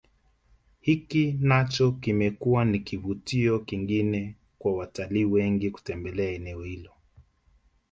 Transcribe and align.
Hiki 0.81 1.37
nacho 1.39 1.91
kimekuwa 1.91 2.65
ni 2.65 2.79
kivutio 2.79 3.59
kingine 3.59 4.35
kwa 4.59 4.73
watalii 4.77 5.25
wengi 5.25 5.71
kutembelea 5.71 6.31
eneo 6.31 6.63
hilo 6.63 6.91